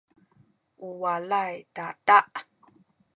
u 0.87 0.87
walay 1.01 1.51
dada’ 1.75 2.19